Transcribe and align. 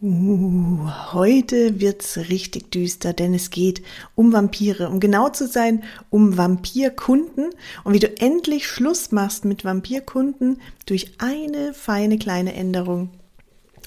Uh, 0.00 0.88
heute 1.12 1.80
wird's 1.80 2.16
richtig 2.28 2.70
düster, 2.70 3.12
denn 3.12 3.34
es 3.34 3.50
geht 3.50 3.82
um 4.14 4.32
Vampire. 4.32 4.88
Um 4.88 5.00
genau 5.00 5.28
zu 5.28 5.48
sein, 5.48 5.82
um 6.08 6.36
Vampirkunden 6.36 7.50
und 7.82 7.94
wie 7.94 7.98
du 7.98 8.16
endlich 8.16 8.68
Schluss 8.68 9.10
machst 9.10 9.44
mit 9.44 9.64
Vampirkunden 9.64 10.60
durch 10.86 11.14
eine 11.18 11.74
feine 11.74 12.16
kleine 12.16 12.54
Änderung. 12.54 13.10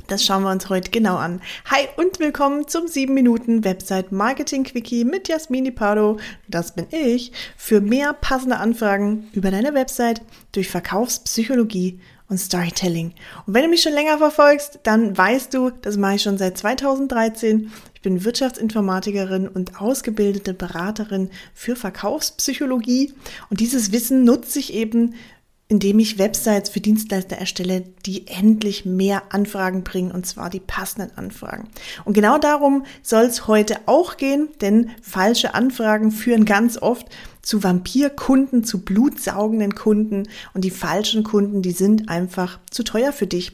Das 0.07 0.25
schauen 0.25 0.43
wir 0.43 0.51
uns 0.51 0.69
heute 0.69 0.91
genau 0.91 1.17
an. 1.17 1.41
Hi 1.65 1.87
und 1.97 2.19
willkommen 2.19 2.67
zum 2.67 2.87
7 2.87 3.13
Minuten 3.13 3.63
Website 3.63 4.11
Marketing 4.11 4.63
Quickie 4.63 5.05
mit 5.05 5.27
Jasmin 5.27 5.73
Pardo. 5.73 6.17
Das 6.47 6.75
bin 6.75 6.87
ich. 6.91 7.31
Für 7.57 7.81
mehr 7.81 8.13
passende 8.13 8.57
Anfragen 8.57 9.29
über 9.33 9.51
deine 9.51 9.73
Website 9.73 10.21
durch 10.51 10.69
Verkaufspsychologie 10.69 11.99
und 12.29 12.37
Storytelling. 12.37 13.13
Und 13.45 13.53
wenn 13.53 13.63
du 13.63 13.69
mich 13.69 13.81
schon 13.81 13.93
länger 13.93 14.17
verfolgst, 14.17 14.79
dann 14.83 15.17
weißt 15.17 15.53
du, 15.53 15.69
das 15.69 15.97
mache 15.97 16.15
ich 16.15 16.21
schon 16.21 16.37
seit 16.37 16.57
2013. 16.57 17.71
Ich 17.93 18.01
bin 18.01 18.23
Wirtschaftsinformatikerin 18.23 19.47
und 19.47 19.79
ausgebildete 19.81 20.53
Beraterin 20.53 21.29
für 21.53 21.75
Verkaufspsychologie. 21.75 23.13
Und 23.49 23.59
dieses 23.59 23.91
Wissen 23.91 24.23
nutze 24.23 24.59
ich 24.59 24.73
eben 24.73 25.15
indem 25.71 25.99
ich 25.99 26.17
Websites 26.17 26.69
für 26.69 26.81
Dienstleister 26.81 27.37
erstelle, 27.37 27.85
die 28.05 28.27
endlich 28.27 28.83
mehr 28.83 29.23
Anfragen 29.29 29.85
bringen, 29.85 30.11
und 30.11 30.25
zwar 30.25 30.49
die 30.49 30.59
passenden 30.59 31.17
Anfragen. 31.17 31.69
Und 32.03 32.11
genau 32.11 32.37
darum 32.37 32.83
soll 33.01 33.23
es 33.23 33.47
heute 33.47 33.77
auch 33.85 34.17
gehen, 34.17 34.49
denn 34.59 34.89
falsche 35.01 35.53
Anfragen 35.53 36.11
führen 36.11 36.43
ganz 36.43 36.77
oft 36.77 37.07
zu 37.41 37.63
Vampirkunden, 37.63 38.65
zu 38.65 38.83
blutsaugenden 38.83 39.73
Kunden 39.73 40.27
und 40.53 40.65
die 40.65 40.71
falschen 40.71 41.23
Kunden, 41.23 41.61
die 41.61 41.71
sind 41.71 42.09
einfach 42.09 42.59
zu 42.69 42.83
teuer 42.83 43.13
für 43.13 43.27
dich. 43.27 43.53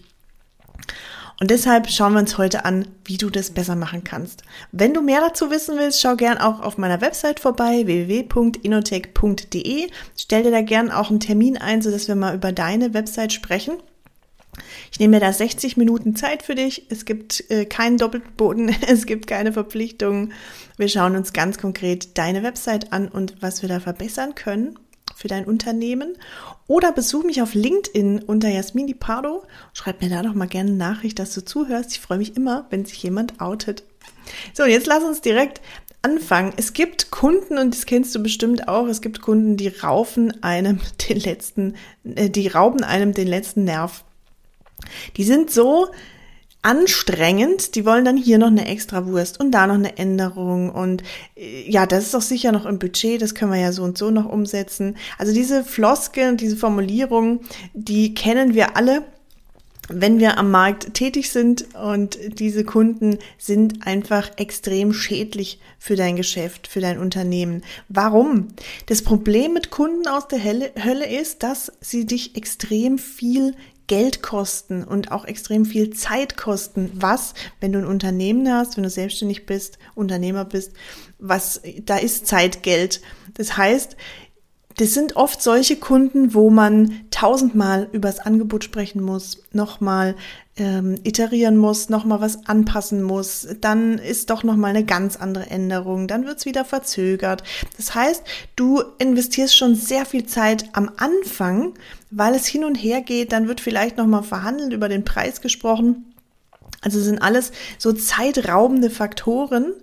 Und 1.39 1.51
deshalb 1.51 1.87
schauen 1.89 2.13
wir 2.13 2.19
uns 2.19 2.39
heute 2.39 2.65
an, 2.65 2.87
wie 3.05 3.17
du 3.17 3.29
das 3.29 3.51
besser 3.51 3.75
machen 3.75 4.03
kannst. 4.03 4.41
Wenn 4.71 4.95
du 4.95 5.01
mehr 5.01 5.21
dazu 5.21 5.51
wissen 5.51 5.77
willst, 5.77 6.01
schau 6.01 6.15
gern 6.15 6.39
auch 6.39 6.61
auf 6.61 6.79
meiner 6.79 7.01
Website 7.01 7.39
vorbei, 7.39 7.85
www.inotech.de. 7.85 9.87
Stell 10.17 10.43
dir 10.43 10.51
da 10.51 10.61
gern 10.61 10.89
auch 10.89 11.11
einen 11.11 11.19
Termin 11.19 11.57
ein, 11.57 11.83
sodass 11.83 12.07
wir 12.07 12.15
mal 12.15 12.33
über 12.33 12.51
deine 12.51 12.95
Website 12.95 13.33
sprechen. 13.33 13.75
Ich 14.91 14.99
nehme 14.99 15.17
mir 15.17 15.19
da 15.19 15.31
60 15.31 15.77
Minuten 15.77 16.15
Zeit 16.15 16.41
für 16.41 16.55
dich. 16.55 16.87
Es 16.89 17.05
gibt 17.05 17.47
äh, 17.51 17.65
keinen 17.65 17.97
doppelten 17.97 18.33
Boden, 18.35 18.69
es 18.87 19.05
gibt 19.05 19.27
keine 19.27 19.53
Verpflichtungen. 19.53 20.33
Wir 20.77 20.89
schauen 20.89 21.15
uns 21.15 21.33
ganz 21.33 21.59
konkret 21.59 22.17
deine 22.17 22.41
Website 22.41 22.93
an 22.93 23.07
und 23.07 23.35
was 23.41 23.61
wir 23.61 23.69
da 23.69 23.79
verbessern 23.79 24.33
können 24.33 24.79
für 25.17 25.27
dein 25.27 25.45
Unternehmen. 25.45 26.15
Oder 26.67 26.91
besuch 26.91 27.23
mich 27.23 27.41
auf 27.41 27.55
LinkedIn 27.55 28.23
unter 28.23 28.49
Jasmin 28.49 28.85
Di 28.85 28.93
Pardo. 28.93 29.43
Schreib 29.73 30.01
mir 30.01 30.09
da 30.09 30.21
doch 30.21 30.35
mal 30.35 30.47
gerne 30.47 30.69
eine 30.69 30.77
Nachricht, 30.77 31.17
dass 31.17 31.33
du 31.33 31.43
zuhörst. 31.43 31.91
Ich 31.91 31.99
freue 31.99 32.19
mich 32.19 32.37
immer, 32.37 32.67
wenn 32.69 32.85
sich 32.85 33.01
jemand 33.01 33.41
outet. 33.41 33.83
So, 34.53 34.65
jetzt 34.65 34.85
lass 34.85 35.03
uns 35.03 35.21
direkt 35.21 35.59
anfangen. 36.03 36.53
Es 36.57 36.73
gibt 36.73 37.09
Kunden, 37.09 37.57
und 37.57 37.73
das 37.73 37.87
kennst 37.87 38.13
du 38.13 38.21
bestimmt 38.21 38.67
auch, 38.67 38.85
es 38.87 39.01
gibt 39.01 39.21
Kunden, 39.21 39.57
die 39.57 39.69
raufen 39.69 40.43
einem 40.43 40.79
den 41.09 41.19
letzten, 41.19 41.75
äh, 42.03 42.29
die 42.29 42.47
rauben 42.47 42.83
einem 42.83 43.13
den 43.13 43.27
letzten 43.27 43.63
Nerv. 43.63 44.03
Die 45.17 45.23
sind 45.23 45.49
so 45.49 45.87
anstrengend. 46.61 47.75
Die 47.75 47.85
wollen 47.85 48.05
dann 48.05 48.17
hier 48.17 48.37
noch 48.37 48.47
eine 48.47 48.67
extra 48.67 49.05
Wurst 49.05 49.39
und 49.39 49.51
da 49.51 49.67
noch 49.67 49.75
eine 49.75 49.97
Änderung 49.97 50.69
und 50.69 51.03
äh, 51.35 51.69
ja, 51.69 51.85
das 51.85 52.05
ist 52.05 52.13
doch 52.13 52.21
sicher 52.21 52.51
noch 52.51 52.65
im 52.65 52.79
Budget, 52.79 53.21
das 53.21 53.35
können 53.35 53.51
wir 53.51 53.59
ja 53.59 53.71
so 53.71 53.83
und 53.83 53.97
so 53.97 54.11
noch 54.11 54.25
umsetzen. 54.25 54.97
Also 55.17 55.33
diese 55.33 55.63
Floskeln, 55.63 56.37
diese 56.37 56.57
Formulierungen, 56.57 57.39
die 57.73 58.13
kennen 58.13 58.53
wir 58.53 58.75
alle 58.75 59.03
wenn 59.89 60.19
wir 60.19 60.37
am 60.37 60.51
Markt 60.51 60.93
tätig 60.93 61.29
sind 61.29 61.73
und 61.75 62.17
diese 62.39 62.63
Kunden 62.63 63.19
sind 63.37 63.87
einfach 63.87 64.31
extrem 64.37 64.93
schädlich 64.93 65.59
für 65.79 65.95
dein 65.95 66.15
Geschäft, 66.15 66.67
für 66.67 66.81
dein 66.81 66.99
Unternehmen. 66.99 67.63
Warum? 67.87 68.49
Das 68.87 69.01
Problem 69.01 69.53
mit 69.53 69.69
Kunden 69.71 70.07
aus 70.07 70.27
der 70.27 70.43
Hölle 70.43 71.07
ist, 71.07 71.43
dass 71.43 71.71
sie 71.79 72.05
dich 72.05 72.35
extrem 72.35 72.97
viel 72.97 73.55
Geld 73.87 74.21
kosten 74.21 74.83
und 74.83 75.11
auch 75.11 75.25
extrem 75.25 75.65
viel 75.65 75.91
Zeit 75.91 76.37
kosten, 76.37 76.91
was, 76.93 77.33
wenn 77.61 77.71
du 77.71 77.79
ein 77.79 77.85
Unternehmen 77.85 78.51
hast, 78.51 78.75
wenn 78.75 78.83
du 78.83 78.89
selbstständig 78.89 79.45
bist, 79.45 79.79
Unternehmer 79.95 80.45
bist, 80.45 80.73
was, 81.19 81.61
da 81.83 81.97
ist 81.97 82.27
Zeit 82.27 82.63
Geld. 82.63 83.01
Das 83.33 83.57
heißt, 83.57 83.95
das 84.77 84.93
sind 84.93 85.15
oft 85.15 85.41
solche 85.41 85.77
Kunden, 85.77 86.33
wo 86.33 86.49
man 86.49 87.06
tausendmal 87.17 87.89
übers 87.93 88.19
Angebot 88.19 88.63
sprechen 88.63 89.01
muss, 89.01 89.41
nochmal 89.51 90.15
ähm, 90.55 90.99
iterieren 91.03 91.57
muss, 91.57 91.89
nochmal 91.89 92.21
was 92.21 92.45
anpassen 92.45 93.01
muss, 93.01 93.47
dann 93.59 93.97
ist 93.97 94.29
doch 94.29 94.43
nochmal 94.43 94.69
eine 94.69 94.85
ganz 94.85 95.15
andere 95.15 95.49
Änderung, 95.49 96.07
dann 96.07 96.27
wird's 96.27 96.45
wieder 96.45 96.63
verzögert. 96.63 97.41
Das 97.75 97.95
heißt, 97.95 98.23
du 98.55 98.83
investierst 98.99 99.57
schon 99.57 99.73
sehr 99.73 100.05
viel 100.05 100.27
Zeit 100.27 100.69
am 100.73 100.91
Anfang, 100.97 101.73
weil 102.11 102.35
es 102.35 102.45
hin 102.45 102.63
und 102.63 102.75
her 102.75 103.01
geht, 103.01 103.31
dann 103.31 103.47
wird 103.47 103.61
vielleicht 103.61 103.97
nochmal 103.97 104.21
verhandelt, 104.21 104.71
über 104.71 104.87
den 104.87 105.03
Preis 105.03 105.41
gesprochen. 105.41 106.13
Also 106.81 107.01
sind 107.01 107.23
alles 107.23 107.51
so 107.79 107.93
zeitraubende 107.93 108.91
Faktoren. 108.91 109.73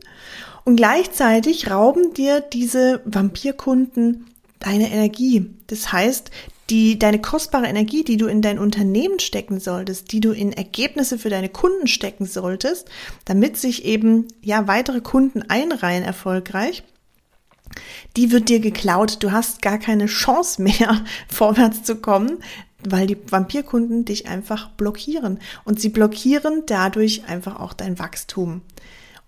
Und 0.64 0.76
gleichzeitig 0.76 1.68
rauben 1.68 2.14
dir 2.14 2.40
diese 2.40 3.02
Vampirkunden 3.04 4.26
deine 4.60 4.90
Energie. 4.92 5.50
Das 5.66 5.92
heißt, 5.92 6.30
die, 6.70 6.98
deine 6.98 7.20
kostbare 7.20 7.66
Energie, 7.66 8.04
die 8.04 8.16
du 8.16 8.26
in 8.26 8.42
dein 8.42 8.58
Unternehmen 8.58 9.18
stecken 9.18 9.60
solltest, 9.60 10.12
die 10.12 10.20
du 10.20 10.32
in 10.32 10.52
Ergebnisse 10.52 11.18
für 11.18 11.30
deine 11.30 11.48
Kunden 11.48 11.86
stecken 11.86 12.26
solltest, 12.26 12.88
damit 13.24 13.56
sich 13.56 13.84
eben, 13.84 14.28
ja, 14.40 14.66
weitere 14.66 15.00
Kunden 15.00 15.42
einreihen 15.48 16.04
erfolgreich, 16.04 16.82
die 18.16 18.30
wird 18.30 18.48
dir 18.48 18.60
geklaut. 18.60 19.22
Du 19.22 19.32
hast 19.32 19.60
gar 19.60 19.78
keine 19.78 20.06
Chance 20.06 20.62
mehr, 20.62 21.04
vorwärts 21.28 21.82
zu 21.82 21.96
kommen, 21.96 22.38
weil 22.86 23.06
die 23.06 23.18
Vampirkunden 23.30 24.04
dich 24.04 24.28
einfach 24.28 24.70
blockieren. 24.70 25.40
Und 25.64 25.80
sie 25.80 25.88
blockieren 25.88 26.62
dadurch 26.66 27.24
einfach 27.28 27.60
auch 27.60 27.72
dein 27.72 27.98
Wachstum. 27.98 28.62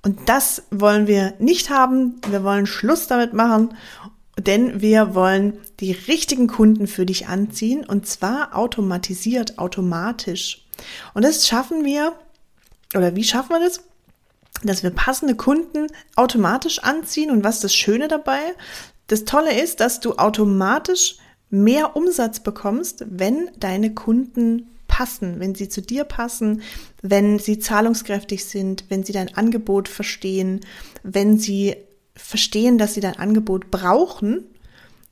Und 0.02 0.28
das 0.28 0.62
wollen 0.70 1.06
wir 1.06 1.34
nicht 1.38 1.68
haben. 1.68 2.20
Wir 2.30 2.44
wollen 2.44 2.66
Schluss 2.66 3.08
damit 3.08 3.32
machen 3.32 3.74
denn 4.38 4.80
wir 4.80 5.14
wollen 5.14 5.58
die 5.80 5.92
richtigen 5.92 6.46
Kunden 6.46 6.86
für 6.86 7.06
dich 7.06 7.26
anziehen 7.28 7.84
und 7.84 8.06
zwar 8.06 8.56
automatisiert, 8.56 9.58
automatisch. 9.58 10.66
Und 11.14 11.24
das 11.24 11.46
schaffen 11.46 11.84
wir, 11.84 12.12
oder 12.94 13.16
wie 13.16 13.24
schaffen 13.24 13.50
wir 13.50 13.60
das? 13.60 13.80
Dass 14.62 14.82
wir 14.82 14.90
passende 14.90 15.34
Kunden 15.34 15.86
automatisch 16.16 16.78
anziehen. 16.80 17.30
Und 17.30 17.44
was 17.44 17.60
das 17.60 17.74
Schöne 17.74 18.08
dabei? 18.08 18.40
Das 19.06 19.24
Tolle 19.24 19.60
ist, 19.60 19.80
dass 19.80 20.00
du 20.00 20.14
automatisch 20.14 21.16
mehr 21.50 21.96
Umsatz 21.96 22.40
bekommst, 22.40 23.04
wenn 23.08 23.50
deine 23.58 23.94
Kunden 23.94 24.68
passen, 24.88 25.40
wenn 25.40 25.54
sie 25.54 25.68
zu 25.68 25.82
dir 25.82 26.04
passen, 26.04 26.62
wenn 27.02 27.38
sie 27.38 27.58
zahlungskräftig 27.58 28.44
sind, 28.44 28.84
wenn 28.88 29.04
sie 29.04 29.12
dein 29.12 29.34
Angebot 29.34 29.88
verstehen, 29.88 30.60
wenn 31.02 31.38
sie 31.38 31.76
verstehen, 32.16 32.78
dass 32.78 32.94
sie 32.94 33.00
dein 33.00 33.18
Angebot 33.18 33.70
brauchen, 33.70 34.44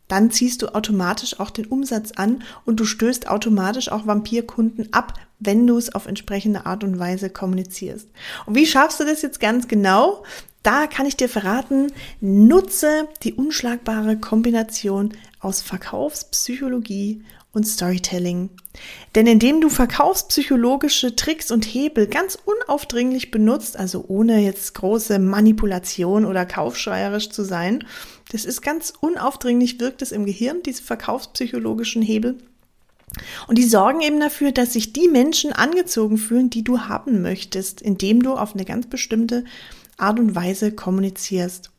dann 0.09 0.31
ziehst 0.31 0.63
du 0.63 0.75
automatisch 0.75 1.41
auch 1.41 1.51
den 1.51 1.67
Umsatz 1.67 2.13
an 2.13 2.43
und 2.65 2.79
du 2.81 2.85
stößt 2.85 3.29
automatisch 3.29 3.91
auch 3.91 4.07
Vampirkunden 4.07 4.93
ab, 4.93 5.15
wenn 5.39 5.67
du 5.67 5.79
es 5.79 5.95
auf 5.95 6.07
entsprechende 6.07 6.67
Art 6.67 6.85
und 6.85 6.99
Weise 6.99 7.31
kommunizierst. 7.31 8.09
Und 8.47 8.55
wie 8.55 8.67
schaffst 8.67 9.01
du 9.01 9.05
das 9.05 9.23
jetzt 9.23 9.41
ganz 9.41 9.67
genau? 9.69 10.25
Da 10.63 10.87
kann 10.87 11.07
ich 11.07 11.17
dir 11.17 11.29
verraten, 11.29 11.93
nutze 12.21 13.09
die 13.23 13.35
unschlagbare 13.35 14.17
Kombination 14.17 15.13
aus 15.41 15.61
Verkaufspsychologie 15.63 17.23
und 17.55 17.65
Storytelling. 17.65 18.51
Denn 19.15 19.27
indem 19.27 19.61
du 19.61 19.69
verkaufspsychologische 19.69 21.15
Tricks 21.15 21.51
und 21.51 21.65
Hebel 21.65 22.07
ganz 22.07 22.37
unaufdringlich 22.45 23.31
benutzt, 23.31 23.77
also 23.77 24.05
ohne 24.09 24.41
jetzt 24.41 24.75
große 24.75 25.19
Manipulation 25.19 26.25
oder 26.25 26.45
kaufschreierisch 26.45 27.31
zu 27.31 27.45
sein, 27.45 27.85
das 28.33 28.45
ist 28.45 28.63
ganz 28.63 28.93
unaufdringlich, 29.01 29.79
wirkt 29.81 30.03
es 30.03 30.13
im 30.13 30.27
Gehirn, 30.27 30.63
diese 30.65 30.83
verkaufspsychologischen 30.83 32.03
Hebel. 32.03 32.39
Und 33.47 33.59
die 33.59 33.65
sorgen 33.65 34.01
eben 34.01 34.19
dafür, 34.19 34.51
dass 34.51 34.73
sich 34.73 34.93
die 34.93 35.09
Menschen 35.09 35.53
angezogen 35.53 36.19
fühlen, 36.19 36.51
die 36.51 36.65
du 36.65 36.81
haben 36.81 37.23
möchtest, 37.23 37.81
indem 37.81 38.23
du 38.23 38.35
auf 38.35 38.55
eine 38.55 38.65
ganz 38.65 38.89
bestimmte 38.89 39.45
Art 39.97 40.19
und 40.19 40.35
Weise 40.35 40.73
kommunizierst. 40.73 41.71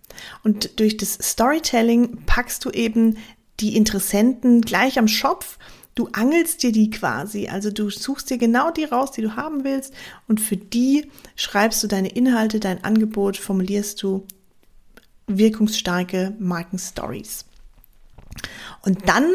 Und 0.44 0.80
durch 0.80 0.96
das 0.96 1.18
Storytelling 1.22 2.20
packst 2.26 2.64
du 2.64 2.70
eben 2.70 3.18
die 3.60 3.76
Interessenten 3.76 4.62
gleich 4.62 5.00
am 5.00 5.08
Schopf. 5.08 5.58
Du 5.96 6.10
angelst 6.12 6.62
dir 6.62 6.74
die 6.74 6.90
quasi, 6.90 7.48
also 7.48 7.72
du 7.72 7.90
suchst 7.90 8.30
dir 8.30 8.38
genau 8.38 8.70
die 8.70 8.84
raus, 8.84 9.12
die 9.12 9.22
du 9.22 9.38
haben 9.38 9.64
willst 9.64 9.94
und 10.28 10.42
für 10.42 10.58
die 10.58 11.10
schreibst 11.38 11.82
du 11.84 11.88
deine 11.88 12.10
Inhalte, 12.10 12.60
dein 12.60 12.84
Angebot, 12.84 13.38
formulierst 13.38 14.04
du 14.04 14.26
wirkungsstarke 15.28 16.36
Markenstories. 16.38 17.46
Und 18.82 19.08
dann 19.08 19.26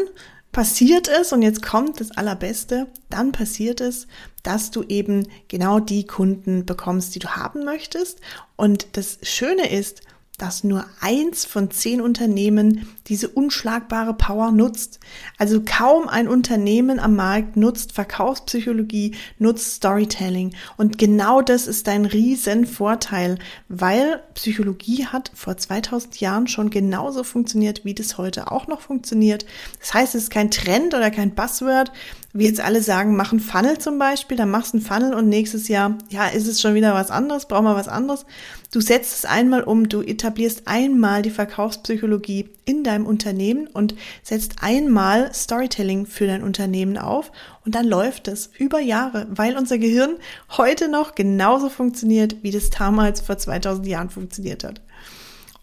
passiert 0.51 1.07
es, 1.07 1.31
und 1.31 1.41
jetzt 1.41 1.61
kommt 1.61 1.99
das 1.99 2.11
Allerbeste, 2.11 2.87
dann 3.09 3.31
passiert 3.31 3.81
es, 3.81 4.07
dass 4.43 4.71
du 4.71 4.83
eben 4.83 5.27
genau 5.47 5.79
die 5.79 6.05
Kunden 6.05 6.65
bekommst, 6.65 7.15
die 7.15 7.19
du 7.19 7.29
haben 7.29 7.63
möchtest. 7.63 8.19
Und 8.55 8.97
das 8.97 9.19
Schöne 9.23 9.71
ist, 9.71 10.01
dass 10.37 10.63
nur 10.63 10.85
eins 11.01 11.45
von 11.45 11.69
zehn 11.69 12.01
Unternehmen 12.01 12.87
diese 13.07 13.29
unschlagbare 13.29 14.15
Power 14.15 14.51
nutzt. 14.51 14.99
Also 15.37 15.61
kaum 15.63 16.07
ein 16.07 16.27
Unternehmen 16.27 16.99
am 16.99 17.15
Markt 17.15 17.57
nutzt 17.57 17.91
Verkaufspsychologie, 17.91 19.15
nutzt 19.37 19.75
Storytelling. 19.75 20.55
Und 20.77 20.97
genau 20.97 21.41
das 21.41 21.67
ist 21.67 21.87
ein 21.89 22.05
riesen 22.05 22.65
Vorteil, 22.65 23.37
weil 23.69 24.23
Psychologie 24.33 25.05
hat 25.05 25.31
vor 25.35 25.57
2000 25.57 26.19
Jahren 26.19 26.47
schon 26.47 26.71
genauso 26.71 27.23
funktioniert, 27.23 27.85
wie 27.85 27.93
das 27.93 28.17
heute 28.17 28.51
auch 28.51 28.65
noch 28.67 28.81
funktioniert. 28.81 29.45
Das 29.79 29.93
heißt, 29.93 30.15
es 30.15 30.23
ist 30.23 30.31
kein 30.31 30.49
Trend 30.49 30.95
oder 30.95 31.11
kein 31.11 31.35
Buzzword, 31.35 31.91
wie 32.33 32.45
jetzt 32.45 32.61
alle 32.61 32.81
sagen, 32.81 33.15
mach 33.15 33.31
einen 33.31 33.41
Funnel 33.41 33.77
zum 33.77 33.99
Beispiel, 33.99 34.37
dann 34.37 34.49
machst 34.49 34.73
du 34.73 34.77
einen 34.77 34.85
Funnel 34.85 35.13
und 35.13 35.27
nächstes 35.27 35.67
Jahr, 35.67 35.97
ja, 36.09 36.27
ist 36.27 36.47
es 36.47 36.61
schon 36.61 36.75
wieder 36.75 36.93
was 36.93 37.11
anderes, 37.11 37.45
brauchen 37.45 37.65
wir 37.65 37.75
was 37.75 37.89
anderes. 37.89 38.25
Du 38.71 38.79
setzt 38.79 39.13
es 39.17 39.25
einmal 39.25 39.63
um, 39.63 39.89
du 39.89 40.01
etablierst 40.31 40.63
einmal 40.65 41.21
die 41.21 41.29
Verkaufspsychologie 41.29 42.49
in 42.63 42.85
deinem 42.85 43.05
Unternehmen 43.05 43.67
und 43.67 43.95
setzt 44.23 44.63
einmal 44.63 45.33
Storytelling 45.33 46.05
für 46.05 46.25
dein 46.25 46.41
Unternehmen 46.41 46.97
auf 46.97 47.33
und 47.65 47.75
dann 47.75 47.85
läuft 47.85 48.29
es 48.29 48.49
über 48.57 48.79
Jahre, 48.79 49.27
weil 49.29 49.57
unser 49.57 49.77
Gehirn 49.77 50.15
heute 50.51 50.87
noch 50.87 51.15
genauso 51.15 51.67
funktioniert, 51.67 52.37
wie 52.43 52.51
das 52.51 52.69
damals 52.69 53.19
vor 53.19 53.37
2000 53.37 53.85
Jahren 53.85 54.09
funktioniert 54.09 54.63
hat. 54.63 54.81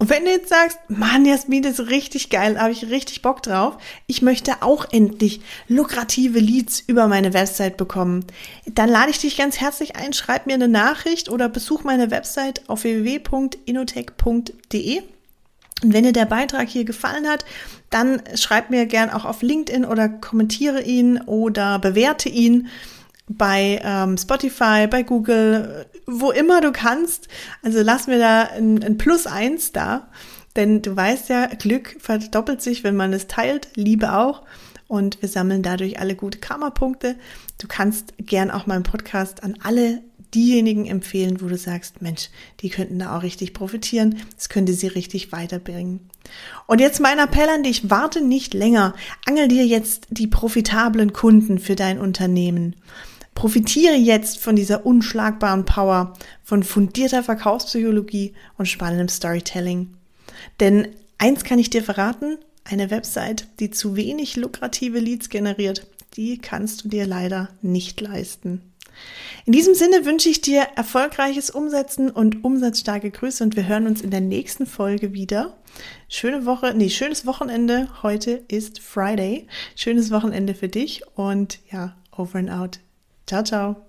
Und 0.00 0.10
wenn 0.10 0.24
du 0.24 0.30
jetzt 0.30 0.48
sagst, 0.48 0.78
Mann, 0.86 1.26
Jasmin, 1.26 1.62
das 1.62 1.80
ist 1.80 1.90
richtig 1.90 2.30
geil, 2.30 2.60
habe 2.60 2.70
ich 2.70 2.88
richtig 2.88 3.20
Bock 3.20 3.42
drauf. 3.42 3.78
Ich 4.06 4.22
möchte 4.22 4.62
auch 4.62 4.86
endlich 4.92 5.40
lukrative 5.66 6.38
Leads 6.38 6.78
über 6.86 7.08
meine 7.08 7.34
Website 7.34 7.76
bekommen. 7.76 8.24
Dann 8.64 8.88
lade 8.88 9.10
ich 9.10 9.18
dich 9.18 9.36
ganz 9.36 9.58
herzlich 9.58 9.96
ein, 9.96 10.12
schreib 10.12 10.46
mir 10.46 10.54
eine 10.54 10.68
Nachricht 10.68 11.28
oder 11.28 11.48
besuch 11.48 11.82
meine 11.82 12.12
Website 12.12 12.62
auf 12.68 12.84
www.inotech.de. 12.84 15.02
Und 15.82 15.92
wenn 15.92 16.04
dir 16.04 16.12
der 16.12 16.26
Beitrag 16.26 16.68
hier 16.68 16.84
gefallen 16.84 17.26
hat, 17.26 17.44
dann 17.90 18.22
schreib 18.34 18.70
mir 18.70 18.86
gern 18.86 19.10
auch 19.10 19.24
auf 19.24 19.42
LinkedIn 19.42 19.84
oder 19.84 20.08
kommentiere 20.08 20.82
ihn 20.82 21.20
oder 21.22 21.80
bewerte 21.80 22.28
ihn 22.28 22.68
bei 23.28 23.80
ähm, 23.84 24.16
Spotify, 24.16 24.86
bei 24.88 25.02
Google, 25.02 25.86
wo 26.06 26.30
immer 26.30 26.60
du 26.60 26.72
kannst. 26.72 27.28
Also 27.62 27.82
lass 27.82 28.06
mir 28.06 28.19
da 28.19 28.42
ein, 28.56 28.82
ein 28.82 28.98
Plus 28.98 29.26
eins 29.26 29.72
da. 29.72 30.08
Denn 30.56 30.82
du 30.82 30.96
weißt 30.96 31.28
ja, 31.28 31.46
Glück 31.46 31.96
verdoppelt 32.00 32.62
sich, 32.62 32.82
wenn 32.82 32.96
man 32.96 33.12
es 33.12 33.26
teilt, 33.26 33.69
Liebe 33.75 34.14
auch. 34.16 34.42
Und 34.88 35.20
wir 35.20 35.28
sammeln 35.28 35.62
dadurch 35.62 36.00
alle 36.00 36.16
gute 36.16 36.38
Karma-Punkte. 36.38 37.16
Du 37.58 37.69
kannst 37.69 38.14
gern 38.19 38.50
auch 38.50 38.66
meinen 38.66 38.82
Podcast 38.82 39.42
an 39.44 39.56
alle 39.62 40.02
diejenigen 40.34 40.86
empfehlen, 40.86 41.40
wo 41.40 41.46
du 41.48 41.56
sagst, 41.56 42.02
Mensch, 42.02 42.30
die 42.60 42.70
könnten 42.70 42.98
da 42.98 43.16
auch 43.16 43.22
richtig 43.22 43.54
profitieren. 43.54 44.20
Das 44.34 44.48
könnte 44.48 44.72
sie 44.72 44.88
richtig 44.88 45.32
weiterbringen. 45.32 46.08
Und 46.66 46.80
jetzt 46.80 47.00
mein 47.00 47.19
Appell 47.19 47.48
an 47.48 47.62
dich, 47.62 47.90
warte 47.90 48.20
nicht 48.20 48.52
länger. 48.52 48.94
Angel 49.26 49.48
dir 49.48 49.66
jetzt 49.66 50.06
die 50.10 50.26
profitablen 50.26 51.12
Kunden 51.12 51.58
für 51.58 51.76
dein 51.76 51.98
Unternehmen. 51.98 52.76
Profitiere 53.38 53.94
jetzt 53.94 54.40
von 54.40 54.56
dieser 54.56 54.85
unschlagbaren 54.85 55.64
Power 55.64 56.14
von 56.43 56.64
fundierter 56.64 57.23
Verkaufspsychologie 57.23 58.35
und 58.56 58.67
spannendem 58.67 59.08
Storytelling. 59.08 59.94
Denn 60.58 60.88
eins 61.19 61.44
kann 61.44 61.61
ich 61.61 61.70
dir 61.70 61.85
verraten, 61.85 62.38
eine 62.64 62.90
Website, 62.90 63.46
die 63.61 63.70
zu 63.70 63.94
wenig 63.94 64.35
lukrative 64.35 64.99
Leads 64.99 65.29
generiert, 65.29 65.87
die 66.17 66.38
kannst 66.38 66.82
du 66.82 66.88
dir 66.88 67.06
leider 67.06 67.50
nicht 67.62 68.00
leisten. 68.00 68.61
In 69.46 69.52
diesem 69.52 69.76
Sinne 69.76 70.05
wünsche 70.05 70.31
ich 70.31 70.40
dir 70.40 70.67
erfolgreiches 70.75 71.49
Umsetzen 71.50 72.11
und 72.11 72.43
umsatzstarke 72.43 73.12
Grüße 73.12 73.44
und 73.44 73.55
wir 73.55 73.69
hören 73.69 73.87
uns 73.87 74.00
in 74.00 74.11
der 74.11 74.20
nächsten 74.20 74.67
Folge 74.67 75.12
wieder. 75.12 75.56
Schöne 76.08 76.44
Woche, 76.44 76.75
nee, 76.75 76.90
schönes 76.90 77.25
Wochenende. 77.25 77.88
Heute 78.02 78.43
ist 78.49 78.81
Friday. 78.81 79.46
Schönes 79.76 80.11
Wochenende 80.11 80.56
für 80.56 80.69
dich 80.69 81.02
und 81.14 81.61
ja, 81.70 81.94
over 82.11 82.40
and 82.40 82.50
out. 82.50 82.81
Ciao, 83.28 83.42
ciao. 83.44 83.88